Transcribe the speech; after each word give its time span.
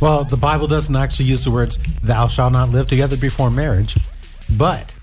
Well, 0.00 0.24
the 0.24 0.36
Bible 0.36 0.66
doesn't 0.66 0.94
actually 0.96 1.26
use 1.26 1.44
the 1.44 1.50
words 1.50 1.78
"thou 2.02 2.26
shalt 2.26 2.52
not 2.52 2.70
live 2.70 2.88
together 2.88 3.16
before 3.16 3.50
marriage," 3.50 3.96
but 4.56 4.94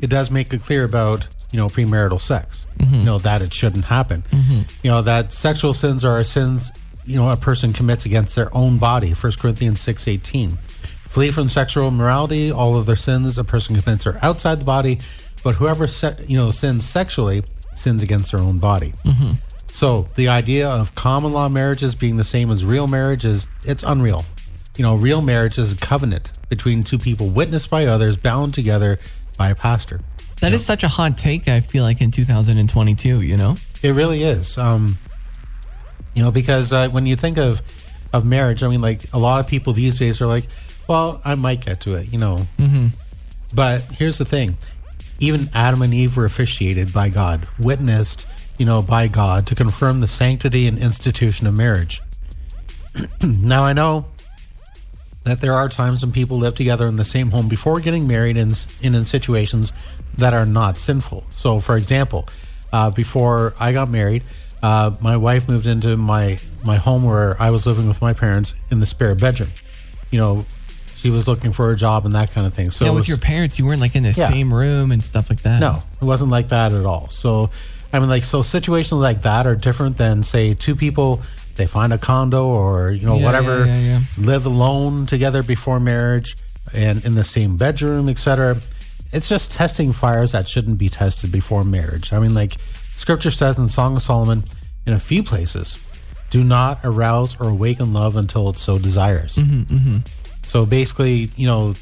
it 0.00 0.08
does 0.10 0.30
make 0.30 0.52
it 0.52 0.60
clear 0.62 0.84
about 0.84 1.26
you 1.50 1.58
know 1.58 1.68
premarital 1.68 2.20
sex. 2.20 2.66
Mm-hmm. 2.78 2.94
You 2.96 3.04
know 3.04 3.18
that 3.18 3.42
it 3.42 3.52
shouldn't 3.52 3.86
happen. 3.86 4.22
Mm-hmm. 4.30 4.60
You 4.82 4.90
know 4.90 5.02
that 5.02 5.32
sexual 5.32 5.74
sins 5.74 6.04
are 6.04 6.22
sins 6.24 6.72
you 7.04 7.16
know 7.16 7.30
a 7.30 7.36
person 7.36 7.72
commits 7.72 8.04
against 8.04 8.36
their 8.36 8.54
own 8.54 8.78
body. 8.78 9.12
1 9.12 9.32
Corinthians 9.38 9.80
six 9.80 10.06
eighteen. 10.08 10.58
Flee 11.04 11.30
from 11.30 11.48
sexual 11.48 11.88
immorality. 11.88 12.50
All 12.50 12.76
of 12.76 12.86
their 12.86 12.96
sins 12.96 13.38
a 13.38 13.44
person 13.44 13.80
commits 13.80 14.06
are 14.06 14.18
outside 14.22 14.60
the 14.60 14.64
body, 14.64 14.98
but 15.42 15.54
whoever 15.54 15.86
se- 15.86 16.24
you 16.26 16.36
know 16.36 16.50
sins 16.50 16.84
sexually 16.86 17.42
sins 17.74 18.02
against 18.02 18.32
their 18.32 18.40
own 18.40 18.58
body. 18.58 18.92
Mm-hmm. 19.04 19.32
So 19.68 20.08
the 20.14 20.28
idea 20.28 20.68
of 20.68 20.94
common 20.94 21.32
law 21.32 21.48
marriages 21.48 21.94
being 21.94 22.16
the 22.16 22.24
same 22.24 22.50
as 22.50 22.64
real 22.64 22.86
marriage 22.86 23.24
is 23.24 23.46
it's 23.64 23.82
unreal. 23.82 24.24
You 24.76 24.82
know, 24.82 24.94
real 24.94 25.22
marriage 25.22 25.58
is 25.58 25.72
a 25.72 25.76
covenant 25.76 26.30
between 26.48 26.84
two 26.84 26.98
people 26.98 27.28
witnessed 27.28 27.70
by 27.70 27.86
others, 27.86 28.16
bound 28.16 28.54
together 28.54 28.98
by 29.38 29.50
a 29.50 29.54
pastor. 29.54 30.00
That 30.40 30.52
is 30.52 30.64
such 30.64 30.84
a 30.84 30.88
hot 30.88 31.16
take. 31.16 31.48
I 31.48 31.60
feel 31.60 31.82
like 31.82 32.00
in 32.00 32.10
2022. 32.10 33.22
You 33.22 33.36
know. 33.36 33.56
It 33.82 33.92
really 33.92 34.22
is. 34.22 34.58
Um, 34.58 34.98
you 36.14 36.22
know, 36.22 36.30
because 36.30 36.72
uh, 36.72 36.88
when 36.88 37.06
you 37.06 37.16
think 37.16 37.38
of 37.38 37.62
of 38.12 38.24
marriage, 38.24 38.62
I 38.62 38.68
mean, 38.68 38.80
like 38.80 39.04
a 39.12 39.18
lot 39.18 39.40
of 39.40 39.46
people 39.46 39.72
these 39.72 39.98
days 39.98 40.20
are 40.20 40.26
like, 40.26 40.44
"Well, 40.88 41.20
I 41.24 41.34
might 41.34 41.64
get 41.64 41.80
to 41.82 41.94
it," 41.94 42.12
you 42.12 42.18
know. 42.18 42.46
Mm-hmm. 42.58 42.86
But 43.54 43.82
here's 43.92 44.18
the 44.18 44.24
thing: 44.24 44.56
even 45.20 45.50
Adam 45.54 45.82
and 45.82 45.94
Eve 45.94 46.16
were 46.16 46.24
officiated 46.24 46.92
by 46.92 47.08
God, 47.08 47.46
witnessed, 47.58 48.26
you 48.58 48.66
know, 48.66 48.82
by 48.82 49.08
God 49.08 49.46
to 49.48 49.54
confirm 49.54 50.00
the 50.00 50.06
sanctity 50.06 50.66
and 50.66 50.78
institution 50.78 51.46
of 51.46 51.54
marriage. 51.54 52.02
now, 53.22 53.62
I 53.62 53.72
know 53.72 54.06
that 55.26 55.40
there 55.40 55.52
are 55.52 55.68
times 55.68 56.02
when 56.02 56.12
people 56.12 56.38
live 56.38 56.54
together 56.54 56.86
in 56.86 56.96
the 56.96 57.04
same 57.04 57.30
home 57.32 57.48
before 57.48 57.80
getting 57.80 58.06
married 58.06 58.36
in 58.36 58.52
in, 58.80 58.94
in 58.94 59.04
situations 59.04 59.72
that 60.16 60.32
are 60.32 60.46
not 60.46 60.76
sinful. 60.78 61.24
So, 61.30 61.60
for 61.60 61.76
example, 61.76 62.28
uh, 62.72 62.90
before 62.90 63.52
I 63.60 63.72
got 63.72 63.90
married, 63.90 64.22
uh, 64.62 64.92
my 65.02 65.16
wife 65.16 65.48
moved 65.48 65.66
into 65.66 65.96
my 65.96 66.38
my 66.64 66.76
home 66.76 67.02
where 67.04 67.36
I 67.42 67.50
was 67.50 67.66
living 67.66 67.86
with 67.88 68.00
my 68.00 68.12
parents 68.12 68.54
in 68.70 68.80
the 68.80 68.86
spare 68.86 69.14
bedroom. 69.16 69.50
You 70.12 70.20
know, 70.20 70.44
she 70.94 71.10
was 71.10 71.26
looking 71.26 71.52
for 71.52 71.70
a 71.72 71.76
job 71.76 72.06
and 72.06 72.14
that 72.14 72.30
kind 72.32 72.46
of 72.46 72.54
thing. 72.54 72.70
So 72.70 72.84
yeah, 72.84 72.92
with 72.92 73.00
was- 73.00 73.08
your 73.08 73.18
parents, 73.18 73.58
you 73.58 73.66
weren't 73.66 73.80
like 73.80 73.96
in 73.96 74.04
the 74.04 74.12
Yeah. 74.12 74.28
same 74.28 74.54
room 74.54 74.92
and 74.92 75.02
stuff 75.02 75.28
like 75.28 75.42
that. 75.42 75.60
no, 75.60 75.82
it 76.00 76.04
wasn't 76.04 76.30
like 76.30 76.48
that 76.48 76.72
at 76.72 76.86
all. 76.86 77.08
So, 77.10 77.50
I 77.92 77.98
mean, 77.98 78.08
like, 78.08 78.22
so 78.24 78.42
situations 78.42 79.00
like 79.00 79.22
that 79.22 79.46
are 79.46 79.54
different 79.56 79.96
than, 79.96 80.22
say, 80.22 80.54
two 80.54 80.74
people, 80.76 81.20
they 81.56 81.66
find 81.66 81.92
a 81.92 81.98
condo 81.98 82.46
or, 82.46 82.92
you 82.92 83.06
know, 83.06 83.16
Yeah, 83.16 83.24
whatever, 83.24 83.66
yeah, 83.66 83.78
yeah, 83.78 84.00
live 84.18 84.46
alone 84.46 85.06
together 85.06 85.42
before 85.42 85.80
marriage 85.80 86.36
and 86.74 87.04
in 87.04 87.14
the 87.14 87.24
same 87.24 87.56
bedroom, 87.56 88.08
etc. 88.08 88.60
It's 89.12 89.28
just 89.28 89.52
testing 89.52 89.92
fires 89.92 90.32
that 90.32 90.48
shouldn't 90.48 90.78
be 90.78 90.88
tested 90.88 91.32
before 91.32 91.62
marriage. 91.64 92.12
I 92.12 92.18
mean, 92.18 92.34
like, 92.34 92.56
scripture 92.92 93.30
says 93.30 93.58
in 93.58 93.68
Song 93.68 93.96
of 93.96 94.02
Solomon, 94.02 94.44
in 94.86 94.92
a 94.92 95.00
few 95.00 95.22
places, 95.22 95.78
do 96.30 96.42
not 96.42 96.80
arouse 96.84 97.40
or 97.40 97.48
awaken 97.48 97.92
love 97.92 98.16
until 98.16 98.48
it 98.48 98.56
so 98.56 98.78
desires. 98.78 99.36
Mm-hmm, 99.36 99.74
mm-hmm. 99.74 99.96
So 100.44 100.66
basically, 100.66 101.30
you 101.36 101.46
know, 101.46 101.74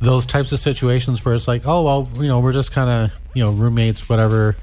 those 0.00 0.26
types 0.26 0.52
of 0.52 0.58
situations 0.58 1.24
where 1.24 1.34
it's 1.34 1.48
like, 1.48 1.62
oh 1.64 1.82
well, 1.82 2.08
you 2.16 2.28
know, 2.28 2.40
we're 2.40 2.52
just 2.52 2.72
kind 2.72 2.90
of 2.90 3.18
you 3.34 3.44
know 3.44 3.50
roommates, 3.52 4.08
whatever. 4.08 4.56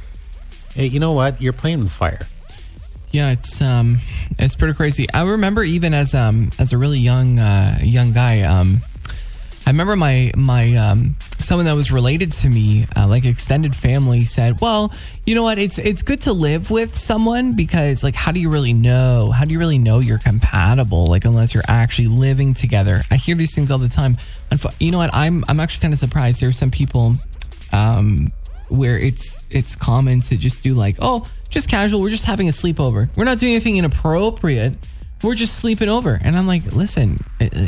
Hey, 0.74 0.88
you 0.88 1.00
know 1.00 1.12
what? 1.12 1.42
You're 1.42 1.54
playing 1.54 1.80
with 1.80 1.92
fire. 1.92 2.28
Yeah, 3.14 3.30
it's 3.32 3.62
um, 3.62 4.00
it's 4.40 4.56
pretty 4.56 4.74
crazy. 4.74 5.08
I 5.14 5.24
remember 5.24 5.64
even 5.64 5.94
as 5.94 6.16
um, 6.16 6.50
as 6.58 6.74
a 6.74 6.80
really 6.80 6.98
young 6.98 7.38
uh, 7.38 7.78
young 7.84 8.12
guy, 8.12 8.42
um, 8.42 8.78
I 9.68 9.70
remember 9.70 9.96
my 9.96 10.32
my 10.36 10.76
um, 10.78 11.16
someone 11.38 11.66
that 11.68 11.76
was 11.76 11.92
related 11.92 12.32
to 12.32 12.50
me, 12.50 12.88
uh, 12.96 13.08
like 13.08 13.24
extended 13.24 13.76
family, 13.76 14.26
said, 14.26 14.60
"Well, 14.62 14.92
you 15.28 15.36
know 15.36 15.44
what? 15.44 15.60
It's 15.60 15.78
it's 15.78 16.02
good 16.02 16.22
to 16.22 16.34
live 16.34 16.72
with 16.72 16.96
someone 16.96 17.56
because 17.56 18.04
like, 18.04 18.16
how 18.16 18.32
do 18.32 18.40
you 18.40 18.50
really 18.50 18.74
know? 18.74 19.30
How 19.30 19.46
do 19.46 19.54
you 19.54 19.60
really 19.60 19.78
know 19.78 20.00
you're 20.00 20.18
compatible? 20.18 21.06
Like, 21.06 21.24
unless 21.26 21.54
you're 21.54 21.64
actually 21.68 22.08
living 22.08 22.56
together." 22.56 23.04
I 23.12 23.18
hear 23.18 23.36
these 23.36 23.54
things 23.54 23.70
all 23.70 23.78
the 23.78 23.90
time. 23.90 24.16
Unfo- 24.50 24.74
You 24.80 24.90
know 24.90 24.98
what? 24.98 25.14
I'm 25.14 25.46
I'm 25.48 25.60
actually 25.60 25.84
kind 25.84 25.94
of 25.94 26.00
surprised. 26.00 26.42
There 26.42 26.50
are 26.50 26.52
some 26.52 26.72
people 26.72 27.14
um, 27.72 28.32
where 28.70 28.98
it's 28.98 29.44
it's 29.52 29.76
common 29.76 30.22
to 30.22 30.36
just 30.36 30.64
do 30.64 30.74
like, 30.74 30.96
oh, 31.00 31.28
just 31.54 31.70
casual. 31.70 32.02
We're 32.02 32.10
just 32.10 32.26
having 32.26 32.48
a 32.50 32.52
sleepover. 32.52 33.16
We're 33.16 33.24
not 33.26 33.38
doing 33.38 33.54
anything 33.54 33.78
inappropriate. 33.78 34.74
We're 35.24 35.36
just 35.36 35.56
sleeping 35.56 35.88
over. 35.88 36.20
And 36.22 36.36
I'm 36.36 36.48
like, 36.48 36.66
listen, 36.74 37.18
uh, 37.40 37.46
uh, 37.56 37.68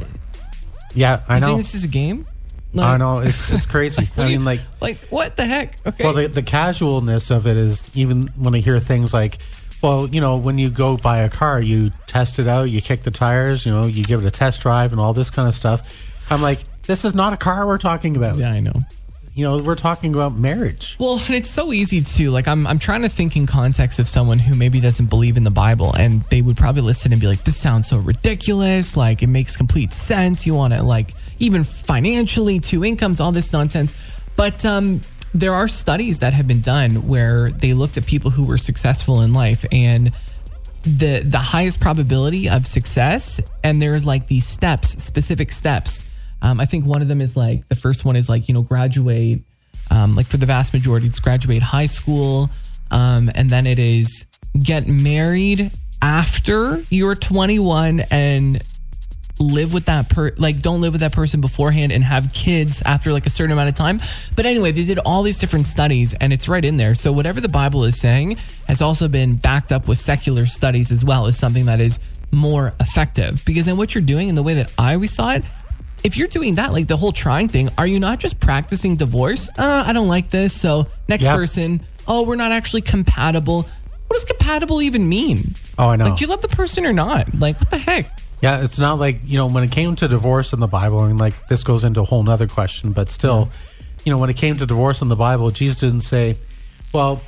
Yeah, 0.94 1.22
I 1.29 1.40
know. 1.40 1.47
think 1.47 1.59
this 1.59 1.75
is 1.75 1.85
a 1.85 1.88
game? 1.88 2.28
Like, 2.73 2.88
I 2.88 2.97
know 2.97 3.19
it's 3.19 3.50
it's 3.53 3.66
crazy. 3.72 4.09
I 4.18 4.25
do 4.25 4.31
you- 4.31 4.38
mean, 4.40 4.46
like, 4.46 4.59
like 4.81 4.97
what 5.09 5.38
the 5.38 5.46
heck? 5.46 5.78
Okay. 5.88 6.03
well, 6.03 6.13
the, 6.13 6.28
the 6.28 6.44
casualness 6.44 7.31
of 7.31 7.47
it 7.47 7.56
is 7.56 7.90
even 7.96 8.28
when 8.38 8.53
I 8.53 8.57
hear 8.59 8.79
things 8.79 9.13
like, 9.13 9.38
well, 9.81 10.07
you 10.07 10.19
know, 10.19 10.35
when 10.38 10.57
you 10.57 10.69
go 10.69 10.97
buy 10.97 11.19
a 11.19 11.29
car, 11.29 11.62
you 11.62 11.91
test 12.07 12.40
it 12.40 12.47
out, 12.47 12.63
you 12.63 12.81
kick 12.81 13.03
the 13.03 13.12
tires, 13.12 13.66
you 13.66 13.72
know, 13.72 13.85
you 13.85 14.03
give 14.03 14.22
it 14.22 14.28
a 14.28 14.31
test 14.31 14.62
drive, 14.62 14.91
and 14.91 15.00
all 15.00 15.13
this 15.13 15.29
kind 15.29 15.47
of 15.47 15.56
stuff. 15.56 16.31
I'm 16.31 16.41
like, 16.41 16.59
this 16.84 17.06
is 17.06 17.13
not 17.16 17.31
a 17.34 17.38
car 17.38 17.66
we're 17.67 17.78
talking 17.78 18.17
about. 18.17 18.38
yeah, 18.38 18.50
I 18.52 18.59
know. 18.59 18.73
You 19.35 19.44
know, 19.44 19.57
we're 19.57 19.75
talking 19.75 20.13
about 20.13 20.38
marriage. 20.38 20.96
Well, 20.97 21.19
and 21.25 21.35
it's 21.35 21.50
so 21.50 21.73
easy 21.73 22.01
to 22.01 22.31
like. 22.31 22.47
I'm 22.47 22.66
I'm 22.66 22.79
trying 22.79 23.01
to 23.01 23.09
think 23.09 23.35
in 23.35 23.46
context 23.46 24.00
of 24.00 24.07
someone 24.07 24.40
who 24.40 24.56
maybe 24.56 24.79
doesn't 24.79 25.09
believe 25.09 25.35
in 25.35 25.44
the 25.44 25.51
Bible, 25.51 25.94
and 25.94 26.22
they 26.31 26.41
would 26.41 26.56
probably 26.56 26.84
listen 26.84 27.12
and 27.12 27.19
be 27.19 27.28
like, 27.28 27.44
"This 27.44 27.57
sounds 27.57 27.90
so 27.90 27.97
ridiculous. 27.97 28.96
Like 28.96 29.23
it 29.23 29.28
makes 29.28 29.57
complete 29.57 29.91
sense. 29.91 30.47
You 30.47 30.53
want 30.53 30.73
to 30.73 30.81
like 30.84 31.13
even 31.40 31.66
financially, 31.66 32.62
two 32.62 32.85
incomes, 32.85 33.19
all 33.19 33.34
this 33.34 33.51
nonsense." 33.51 33.94
But 34.38 34.63
um, 34.66 35.01
there 35.34 35.53
are 35.53 35.67
studies 35.67 36.19
that 36.19 36.31
have 36.31 36.47
been 36.47 36.62
done 36.62 37.06
where 37.09 37.50
they 37.50 37.73
looked 37.73 37.97
at 37.97 38.06
people 38.06 38.31
who 38.31 38.46
were 38.46 38.57
successful 38.57 39.22
in 39.22 39.34
life 39.34 39.66
and 39.69 40.13
the 40.84 41.23
the 41.25 41.40
highest 41.40 41.81
probability 41.81 42.47
of 42.47 42.66
success 42.66 43.41
and 43.63 43.81
there's 43.81 44.06
like 44.06 44.28
these 44.28 44.47
steps 44.47 45.03
specific 45.03 45.52
steps 45.52 46.03
um, 46.41 46.59
i 46.59 46.66
think 46.66 46.85
one 46.85 47.01
of 47.01 47.07
them 47.07 47.22
is 47.22 47.35
like 47.35 47.68
the 47.69 47.75
first 47.75 48.06
one 48.06 48.16
is 48.16 48.29
like 48.29 48.47
you 48.47 48.53
know 48.53 48.62
graduate 48.62 49.41
um, 49.91 50.16
like 50.16 50.25
for 50.25 50.38
the 50.38 50.46
vast 50.46 50.73
majority 50.73 51.07
it's 51.07 51.19
graduate 51.19 51.62
high 51.62 51.85
school. 51.85 52.50
Um, 52.91 53.31
and 53.34 53.50
then 53.50 53.66
it 53.66 53.79
is 53.79 54.25
get 54.59 54.88
married 54.88 55.72
after 56.01 56.84
you're 56.90 57.16
21 57.16 58.01
and 58.12 58.62
live 59.38 59.73
with 59.73 59.85
that 59.85 60.07
per 60.07 60.31
like 60.38 60.62
don't 60.62 60.79
live 60.79 60.94
with 60.94 61.01
that 61.01 61.12
person 61.12 61.41
beforehand 61.41 61.91
and 61.91 62.01
have 62.06 62.31
kids 62.31 62.81
after 62.85 63.12
like 63.12 63.25
a 63.25 63.29
certain 63.29 63.52
amount 63.52 63.69
of 63.69 63.75
time. 63.75 64.00
But 64.35 64.46
anyway 64.46 64.72
they 64.72 64.85
did 64.85 65.00
all 65.00 65.23
these 65.23 65.38
different 65.38 65.66
studies 65.66 66.13
and 66.13 66.31
it's 66.31 66.47
right 66.47 66.63
in 66.63 66.78
there. 66.78 66.96
So 66.96 67.12
whatever 67.12 67.41
the 67.41 67.50
bible 67.50 67.84
is 67.84 68.00
saying 68.00 68.38
has 68.67 68.81
also 68.81 69.07
been 69.07 69.35
backed 69.35 69.72
up 69.72 69.88
with 69.88 69.97
secular 69.97 70.46
studies 70.46 70.91
as 70.91 71.03
well 71.03 71.25
as 71.25 71.38
something 71.38 71.66
that 71.66 71.81
is 71.81 72.00
more 72.31 72.73
effective. 72.79 73.44
Because 73.46 73.66
then 73.66 73.78
what 73.78 73.94
you're 73.94 74.03
doing 74.03 74.29
in 74.29 74.35
the 74.35 74.44
way 74.44 74.53
that 74.53 74.72
i 74.78 74.94
always 74.94 75.13
saw 75.13 75.31
it 75.31 75.44
if 76.05 76.16
you're 76.17 76.27
doing 76.27 76.55
that 76.55 76.71
like 76.71 76.88
the 76.88 76.97
whole 76.97 77.11
trying 77.11 77.47
thing 77.47 77.69
are 77.77 77.88
you 77.88 77.99
not 77.99 78.19
just 78.19 78.39
practicing 78.39 78.95
divorce? 78.95 79.49
Uh, 79.57 79.83
i 79.85 79.91
don't 79.93 80.07
like 80.07 80.29
this 80.29 80.53
so 80.53 80.88
next 81.07 81.23
Yep. 81.25 81.35
person 81.35 81.81
oh 82.07 82.23
we're 82.27 82.35
not 82.35 82.51
actually 82.51 82.81
compatible. 82.81 83.63
What 84.07 84.13
does 84.17 84.25
compatible 84.25 84.81
even 84.83 85.09
mean? 85.09 85.55
Oh, 85.79 85.89
I 85.89 85.95
know. 85.95 86.05
like 86.05 86.17
do 86.17 86.25
you 86.25 86.29
love 86.29 86.41
the 86.41 86.47
person 86.61 86.85
or 86.85 86.93
not? 86.93 87.33
Like 87.33 87.59
what 87.59 87.69
the 87.71 87.77
heck? 87.79 88.05
Yeah, 88.41 88.63
it's 88.63 88.77
not 88.77 88.99
like, 88.99 89.17
you 89.25 89.38
know, 89.39 89.47
when 89.47 89.63
it 89.63 89.71
came 89.71 89.95
to 89.95 90.07
divorce 90.07 90.53
in 90.53 90.59
the 90.59 90.67
Bible, 90.67 90.99
I 90.99 91.07
mean, 91.07 91.17
like, 91.17 91.47
this 91.47 91.63
goes 91.63 91.83
into 91.83 92.01
a 92.01 92.03
whole 92.03 92.22
nother 92.22 92.47
question, 92.47 92.91
but 92.91 93.09
still, 93.09 93.49
you 94.03 94.11
know, 94.11 94.19
when 94.19 94.29
it 94.29 94.35
came 94.35 94.57
to 94.57 94.66
divorce 94.67 95.01
in 95.01 95.07
the 95.07 95.16
Bible, 95.16 95.49
Jesus 95.51 95.77
didn't 95.79 96.01
say, 96.01 96.37
well, 96.93 97.22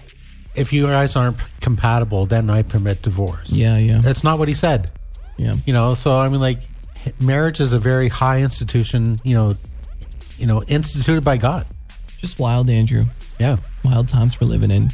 if 0.53 0.71
you 0.73 0.85
guys 0.85 1.15
aren't 1.15 1.37
compatible, 1.61 2.25
then 2.27 2.49
I 2.51 2.61
permit 2.61 3.01
divorce. 3.01 3.49
yeah 3.51 3.77
yeah. 3.77 3.99
That's 3.99 4.23
not 4.23 4.37
what 4.37 4.47
he 4.47 4.53
said, 4.53 4.91
yeah. 5.37 5.55
You 5.65 5.73
know, 5.73 5.93
so, 5.95 6.19
I 6.19 6.27
mean, 6.29 6.41
like, 6.41 6.59
marriage 7.19 7.59
is 7.59 7.73
a 7.73 7.79
very 7.79 8.09
high 8.09 8.41
institution, 8.41 9.19
you 9.23 9.35
know, 9.35 9.55
you 10.37 10.45
know, 10.45 10.63
instituted 10.63 11.23
by 11.23 11.37
God. 11.37 11.65
Just 12.17 12.39
wild, 12.39 12.69
Andrew. 12.69 13.03
Yeah. 13.39 13.57
Wild 13.83 14.07
times 14.07 14.39
we're 14.39 14.47
living 14.47 14.71
in. 14.71 14.89